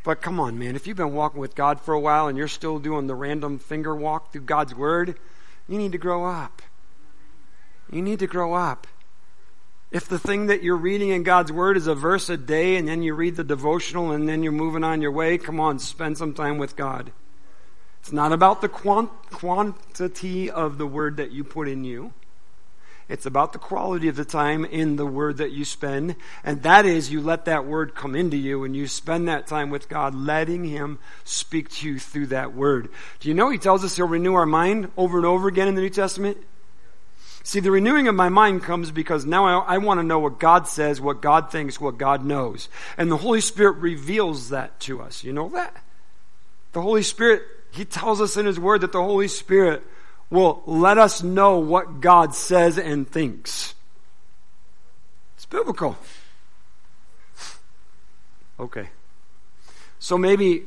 [0.05, 0.75] But come on, man.
[0.75, 3.59] If you've been walking with God for a while and you're still doing the random
[3.59, 5.17] finger walk through God's Word,
[5.69, 6.63] you need to grow up.
[7.91, 8.87] You need to grow up.
[9.93, 12.89] If the thing that you're reading in God's Word is a verse a day and
[12.89, 16.19] then you read the devotional and then you're moving on your way, come on, spend
[16.19, 17.13] some time with God.
[18.03, 22.13] It's not about the quant- quantity of the Word that you put in you.
[23.09, 26.17] It's about the quality of the time in the Word that you spend.
[26.43, 29.71] And that is, you let that Word come into you and you spend that time
[29.71, 32.89] with God, letting Him speak to you through that Word.
[33.21, 35.77] Do you know He tells us He'll renew our mind over and over again in
[35.77, 36.39] the New Testament?
[37.45, 40.41] See, the renewing of my mind comes because now I, I, want to know what
[40.41, 42.69] God says, what God thinks, what God knows.
[42.97, 45.23] And the Holy Spirit reveals that to us.
[45.23, 45.77] You know that?
[46.73, 49.83] The Holy Spirit, He tells us in His Word that the Holy Spirit
[50.31, 53.75] will let us know what God says and thinks.
[55.37, 55.97] It's biblical.
[58.61, 58.91] Okay.
[59.99, 60.65] So maybe,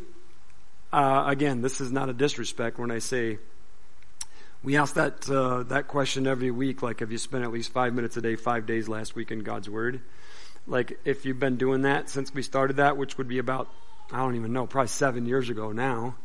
[0.91, 3.37] uh, again, this is not a disrespect when I say
[4.63, 6.81] we ask that uh, that question every week.
[6.81, 9.39] Like, have you spent at least five minutes a day, five days last week in
[9.39, 10.01] God's Word?
[10.65, 13.69] Like, if you've been doing that since we started that, which would be about
[14.11, 16.15] I don't even know, probably seven years ago now,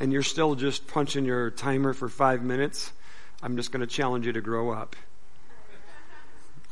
[0.00, 2.92] and you're still just punching your timer for five minutes,
[3.42, 4.96] I'm just going to challenge you to grow up.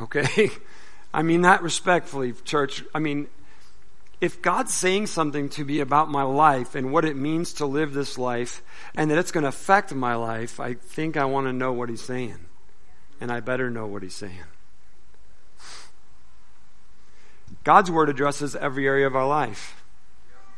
[0.00, 0.50] Okay?
[1.14, 2.82] I mean that respectfully, church.
[2.94, 3.28] I mean,
[4.20, 7.92] if God's saying something to me about my life and what it means to live
[7.92, 8.62] this life
[8.94, 11.88] and that it's going to affect my life, I think I want to know what
[11.88, 12.38] He's saying.
[13.20, 14.44] And I better know what He's saying.
[17.64, 19.82] God's Word addresses every area of our life.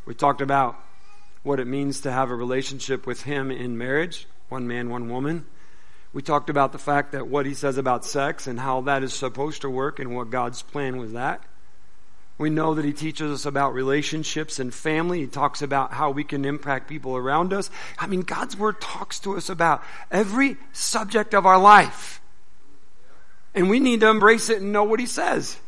[0.06, 0.76] We talked about
[1.42, 5.46] what it means to have a relationship with Him in marriage one man, one woman.
[6.12, 9.14] We talked about the fact that what He says about sex and how that is
[9.14, 11.44] supposed to work and what God's plan was that.
[12.40, 15.20] We know that he teaches us about relationships and family.
[15.20, 17.68] He talks about how we can impact people around us.
[17.98, 22.22] I mean, God's word talks to us about every subject of our life.
[23.54, 25.58] And we need to embrace it and know what he says.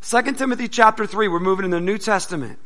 [0.00, 2.58] 2 Timothy chapter 3, we're moving in the New Testament.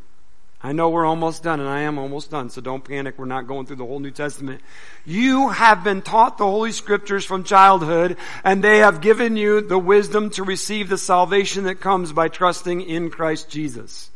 [0.62, 3.18] I know we're almost done, and I am almost done, so don't panic.
[3.18, 4.60] We're not going through the whole New Testament.
[5.06, 9.78] You have been taught the Holy Scriptures from childhood, and they have given you the
[9.78, 14.10] wisdom to receive the salvation that comes by trusting in Christ Jesus.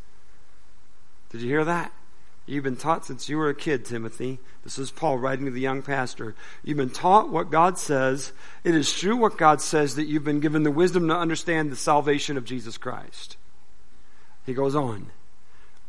[1.30, 1.92] Did you hear that?
[2.46, 4.38] You've been taught since you were a kid, Timothy.
[4.64, 6.34] This is Paul writing to the young pastor.
[6.62, 8.32] You've been taught what God says.
[8.64, 11.76] It is true what God says that you've been given the wisdom to understand the
[11.76, 13.38] salvation of Jesus Christ.
[14.44, 15.06] He goes on.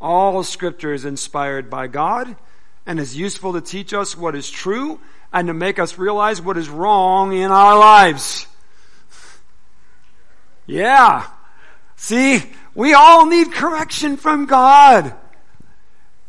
[0.05, 2.35] All scripture is inspired by God
[2.85, 4.99] and is useful to teach us what is true
[5.33, 8.45] and to make us realize what is wrong in our lives.
[10.67, 11.25] Yeah.
[11.95, 12.43] See,
[12.75, 15.11] we all need correction from God.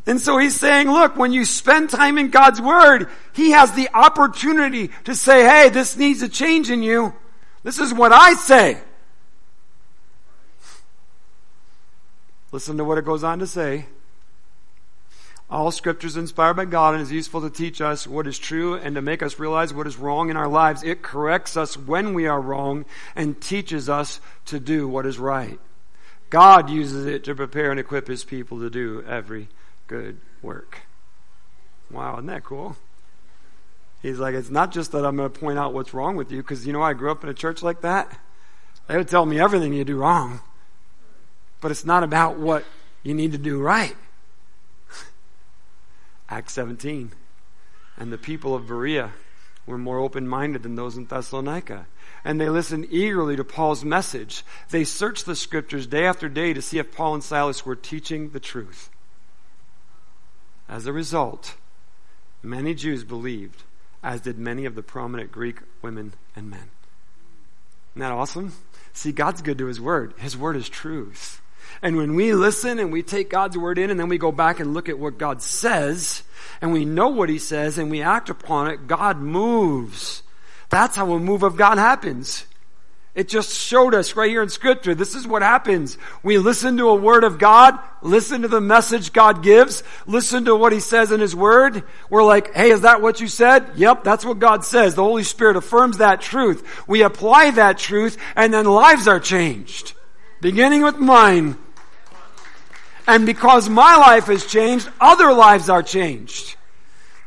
[0.06, 3.90] And so he's saying, look, when you spend time in God's Word, He has the
[3.92, 7.12] opportunity to say, hey, this needs a change in you.
[7.62, 8.80] This is what I say.
[12.56, 13.84] Listen to what it goes on to say.
[15.50, 18.76] All scripture is inspired by God and is useful to teach us what is true
[18.76, 20.82] and to make us realize what is wrong in our lives.
[20.82, 25.60] It corrects us when we are wrong and teaches us to do what is right.
[26.30, 29.48] God uses it to prepare and equip his people to do every
[29.86, 30.78] good work.
[31.90, 32.74] Wow, isn't that cool?
[34.00, 36.38] He's like, it's not just that I'm going to point out what's wrong with you,
[36.38, 38.18] because you know, I grew up in a church like that.
[38.88, 40.40] They would tell me everything you do wrong.
[41.60, 42.64] But it's not about what
[43.02, 43.96] you need to do right.
[46.28, 47.12] Acts 17.
[47.96, 49.12] And the people of Berea
[49.66, 51.86] were more open minded than those in Thessalonica.
[52.24, 54.44] And they listened eagerly to Paul's message.
[54.70, 58.30] They searched the scriptures day after day to see if Paul and Silas were teaching
[58.30, 58.90] the truth.
[60.68, 61.54] As a result,
[62.42, 63.62] many Jews believed,
[64.02, 66.70] as did many of the prominent Greek women and men.
[67.92, 68.52] Isn't that awesome?
[68.92, 70.14] See, God's good to His Word.
[70.18, 71.40] His Word is truth.
[71.82, 74.60] And when we listen and we take God's Word in and then we go back
[74.60, 76.22] and look at what God says,
[76.60, 80.22] and we know what He says and we act upon it, God moves.
[80.70, 82.44] That's how a move of God happens.
[83.16, 84.94] It just showed us right here in scripture.
[84.94, 85.96] This is what happens.
[86.22, 90.54] We listen to a word of God, listen to the message God gives, listen to
[90.54, 91.82] what He says in His word.
[92.10, 93.70] We're like, hey, is that what you said?
[93.76, 94.94] Yep, that's what God says.
[94.94, 96.86] The Holy Spirit affirms that truth.
[96.86, 99.94] We apply that truth and then lives are changed.
[100.40, 101.56] Beginning with mine.
[103.06, 106.56] And because my life has changed, other lives are changed.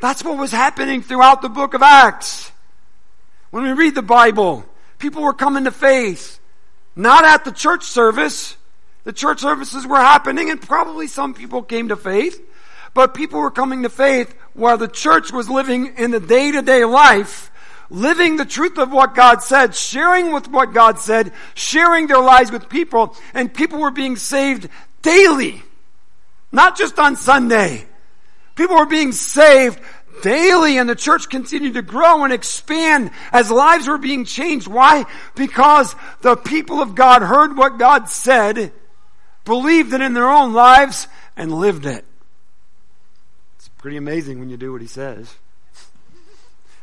[0.01, 2.51] That's what was happening throughout the book of Acts.
[3.51, 4.65] When we read the Bible,
[4.99, 6.39] People were coming to faith.
[6.95, 8.57] Not at the church service.
[9.05, 12.45] The church services were happening and probably some people came to faith.
[12.93, 16.61] But people were coming to faith while the church was living in the day to
[16.61, 17.49] day life,
[17.89, 22.51] living the truth of what God said, sharing with what God said, sharing their lives
[22.51, 24.69] with people, and people were being saved
[25.01, 25.61] daily.
[26.51, 27.85] Not just on Sunday.
[28.55, 29.79] People were being saved
[30.21, 34.67] daily and the church continued to grow and expand as lives were being changed.
[34.67, 35.05] Why?
[35.35, 38.71] Because the people of God heard what God said,
[39.45, 42.05] believed it in their own lives, and lived it.
[43.57, 45.35] It's pretty amazing when you do what he says.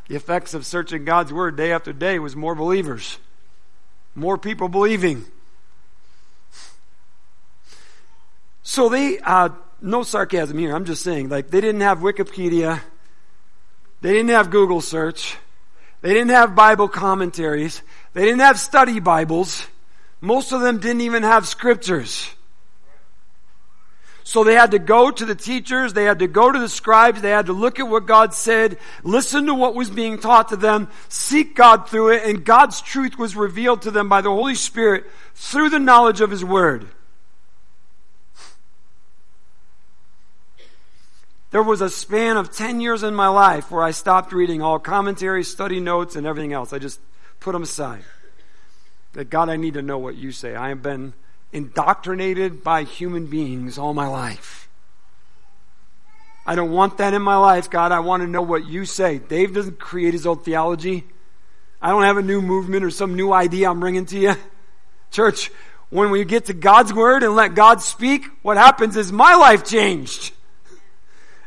[0.09, 3.19] The effects of searching God's word day after day was more believers,
[4.15, 5.25] more people believing.
[8.63, 9.51] So they, uh,
[9.81, 10.75] no sarcasm here.
[10.75, 12.81] I'm just saying, like, they didn't have Wikipedia
[14.01, 15.37] they didn't have Google search.
[16.03, 17.83] They didn't have Bible commentaries.
[18.13, 19.67] They didn't have study Bibles.
[20.21, 22.29] Most of them didn't even have scriptures.
[24.27, 27.23] So they had to go to the teachers, they had to go to the scribes,
[27.23, 30.57] they had to look at what God said, listen to what was being taught to
[30.57, 34.57] them, seek God through it, and God's truth was revealed to them by the Holy
[34.57, 35.05] Spirit
[35.37, 36.89] through the knowledge of His Word.
[41.53, 44.81] There was a span of 10 years in my life where I stopped reading all
[44.81, 46.73] commentaries, study notes, and everything else.
[46.73, 46.99] I just
[47.39, 48.03] put them aside.
[49.13, 50.57] That God, I need to know what you say.
[50.57, 51.15] I have been
[51.53, 54.69] indoctrinated by human beings all my life.
[56.47, 57.91] I don't want that in my life, God.
[57.91, 59.19] I want to know what you say.
[59.19, 61.05] Dave doesn't create his own theology.
[61.83, 64.35] I don't have a new movement or some new idea I'm bringing to you.
[65.11, 65.51] Church,
[65.91, 69.65] when we get to God's word and let God speak, what happens is my life
[69.65, 70.33] changed.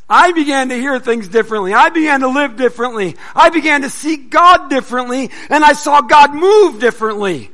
[0.10, 1.74] I began to hear things differently.
[1.74, 3.16] I began to live differently.
[3.36, 7.52] I began to see God differently and I saw God move differently.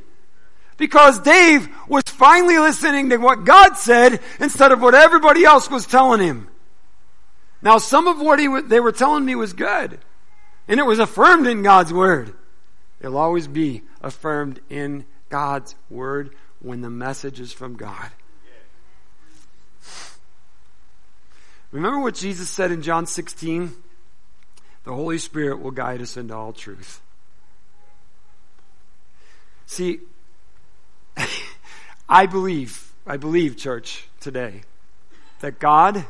[0.76, 5.86] Because Dave was finally listening to what God said instead of what everybody else was
[5.86, 6.48] telling him.
[7.62, 9.98] Now some of what he, they were telling me was good.
[10.68, 12.34] And it was affirmed in God's Word.
[13.00, 18.10] It'll always be affirmed in God's Word when the message is from God.
[21.70, 23.74] Remember what Jesus said in John 16?
[24.84, 27.02] The Holy Spirit will guide us into all truth.
[29.66, 30.00] See,
[32.08, 34.62] I believe, I believe, church, today,
[35.40, 36.06] that God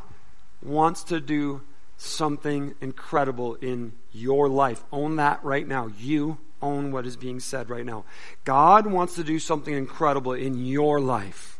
[0.62, 1.62] wants to do
[1.96, 4.84] something incredible in your life.
[4.92, 5.90] Own that right now.
[5.98, 8.04] You own what is being said right now.
[8.44, 11.58] God wants to do something incredible in your life.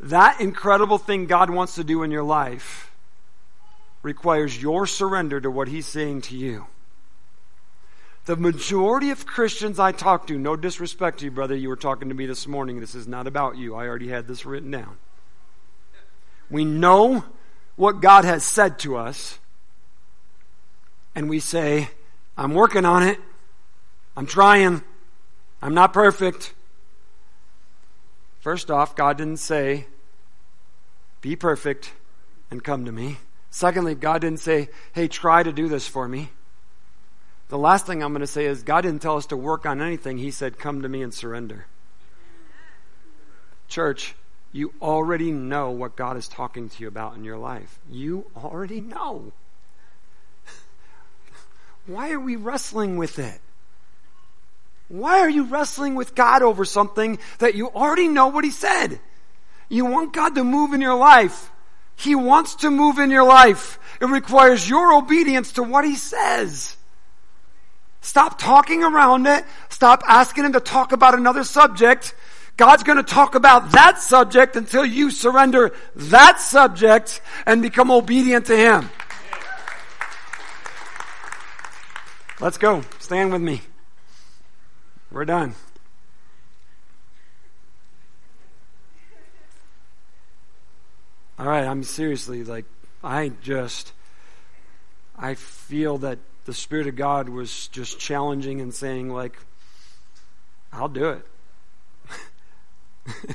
[0.00, 2.90] That incredible thing God wants to do in your life
[4.02, 6.66] requires your surrender to what He's saying to you.
[8.24, 12.08] The majority of Christians I talk to, no disrespect to you, brother, you were talking
[12.08, 12.80] to me this morning.
[12.80, 13.74] This is not about you.
[13.74, 14.96] I already had this written down.
[16.48, 17.24] We know
[17.76, 19.38] what God has said to us,
[21.14, 21.90] and we say,
[22.36, 23.18] I'm working on it.
[24.16, 24.82] I'm trying.
[25.60, 26.54] I'm not perfect.
[28.40, 29.86] First off, God didn't say,
[31.20, 31.92] be perfect
[32.50, 33.18] and come to me.
[33.50, 36.30] Secondly, God didn't say, hey, try to do this for me.
[37.48, 39.82] The last thing I'm going to say is God didn't tell us to work on
[39.82, 40.18] anything.
[40.18, 41.66] He said, come to me and surrender.
[43.68, 44.14] Church,
[44.52, 47.78] you already know what God is talking to you about in your life.
[47.90, 49.32] You already know.
[51.86, 53.40] Why are we wrestling with it?
[54.88, 59.00] Why are you wrestling with God over something that you already know what He said?
[59.68, 61.50] You want God to move in your life.
[61.96, 63.78] He wants to move in your life.
[64.00, 66.76] It requires your obedience to what He says.
[68.04, 69.46] Stop talking around it.
[69.70, 72.14] Stop asking Him to talk about another subject.
[72.58, 78.44] God's going to talk about that subject until you surrender that subject and become obedient
[78.46, 78.90] to Him.
[82.40, 82.84] Let's go.
[82.98, 83.62] Stand with me.
[85.10, 85.54] We're done.
[91.38, 92.66] All right, I'm seriously like,
[93.02, 93.94] I just,
[95.18, 99.38] I feel that the Spirit of God was just challenging and saying, like,
[100.72, 101.26] I'll do it.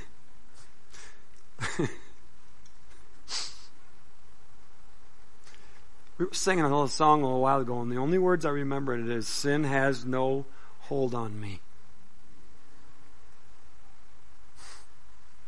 [6.17, 8.49] we were singing a little song a little while ago, and the only words I
[8.49, 10.45] remember it is, Sin has no
[10.81, 11.61] hold on me.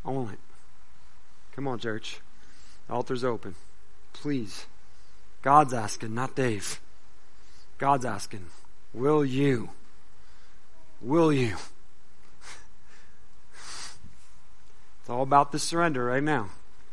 [0.03, 0.35] Only.
[1.53, 2.21] Come on, church.
[2.87, 3.55] The altar's open.
[4.13, 4.65] Please.
[5.41, 6.79] God's asking, not Dave.
[7.81, 8.45] God's asking,
[8.93, 9.71] will you?
[11.01, 11.55] Will you?
[14.99, 16.49] It's all about the surrender right now.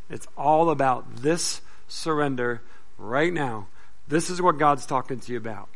[0.09, 2.62] It's all about this surrender
[2.97, 3.66] right now.
[4.09, 5.68] This is what God's talking to you about.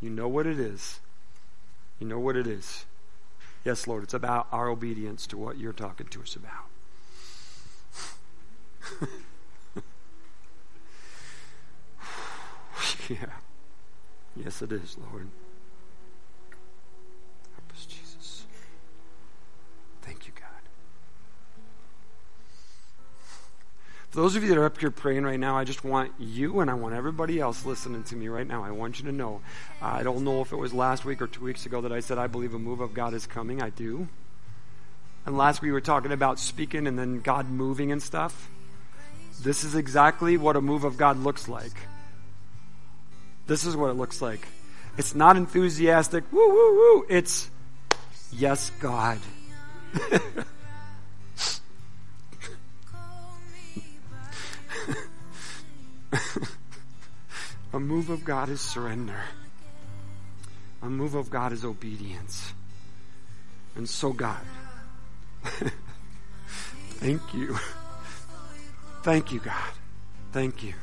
[0.00, 1.00] You know what it is.
[1.98, 2.84] You know what it is.
[3.64, 6.66] Yes, Lord, it's about our obedience to what you're talking to us about.
[13.08, 13.26] yeah.
[14.36, 15.28] Yes, it is, Lord.
[17.54, 18.44] Help us, Jesus.
[20.02, 20.46] Thank you, God.
[24.10, 26.60] For those of you that are up here praying right now, I just want you
[26.60, 28.62] and I want everybody else listening to me right now.
[28.62, 29.40] I want you to know.
[29.80, 32.18] I don't know if it was last week or two weeks ago that I said
[32.18, 33.62] I believe a move of God is coming.
[33.62, 34.08] I do.
[35.24, 38.48] And last we were talking about speaking and then God moving and stuff.
[39.42, 41.74] This is exactly what a move of God looks like.
[43.46, 44.46] This is what it looks like.
[44.98, 47.06] It's not enthusiastic, woo, woo, woo.
[47.08, 47.50] It's,
[48.32, 49.18] yes, God.
[57.72, 59.20] a move of God is surrender.
[60.82, 62.52] A move of God is obedience.
[63.76, 64.40] And so, God,
[66.94, 67.56] thank you.
[69.02, 69.70] Thank you, God.
[70.32, 70.74] Thank you.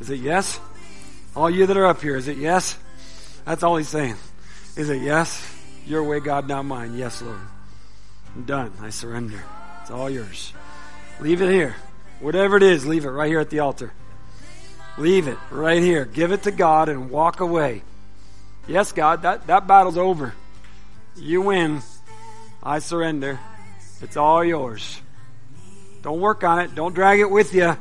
[0.00, 0.58] Is it yes?
[1.36, 2.76] All you that are up here, is it yes?
[3.44, 4.16] That's all he's saying.
[4.76, 5.46] Is it yes?
[5.86, 6.96] Your way, God, not mine.
[6.96, 7.38] Yes, Lord.
[8.34, 8.72] I'm done.
[8.80, 9.42] I surrender.
[9.82, 10.52] It's all yours.
[11.20, 11.76] Leave it here.
[12.20, 13.92] Whatever it is, leave it right here at the altar.
[14.98, 16.04] Leave it right here.
[16.04, 17.82] Give it to God and walk away.
[18.66, 20.34] Yes, God, that, that battle's over.
[21.16, 21.82] You win.
[22.62, 23.40] I surrender.
[24.02, 25.00] It's all yours.
[26.02, 26.74] Don't work on it.
[26.74, 27.76] Don't drag it with you.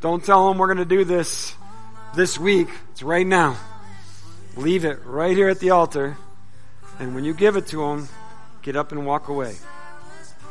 [0.00, 1.54] Don't tell them we're going to do this
[2.14, 2.68] this week.
[2.92, 3.56] It's right now.
[4.56, 6.16] Leave it right here at the altar.
[6.98, 8.08] And when you give it to them,
[8.62, 9.56] get up and walk away.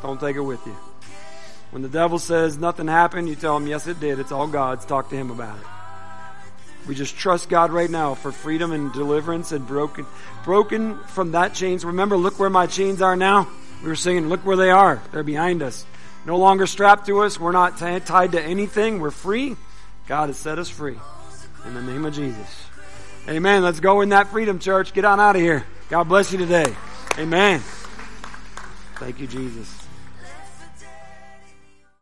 [0.02, 0.76] Don't take it with you.
[1.70, 4.18] When the devil says nothing happened, you tell him, yes, it did.
[4.18, 4.84] It's all God's.
[4.84, 5.66] Talk to him about it.
[6.86, 10.04] We just trust God right now for freedom and deliverance and broken,
[10.44, 11.84] broken from that chains.
[11.84, 13.48] Remember, look where my chains are now.
[13.82, 15.02] We were saying, look where they are.
[15.10, 15.86] They're behind us.
[16.26, 17.38] No longer strapped to us.
[17.38, 19.00] We're not t- tied to anything.
[19.00, 19.56] We're free.
[20.06, 20.98] God has set us free.
[21.66, 22.66] In the name of Jesus.
[23.28, 23.62] Amen.
[23.62, 24.92] Let's go in that freedom, church.
[24.92, 25.64] Get on out of here.
[25.88, 26.74] God bless you today.
[27.18, 27.60] Amen.
[28.96, 29.83] Thank you, Jesus.